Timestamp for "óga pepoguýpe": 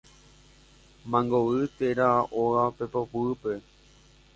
2.43-3.53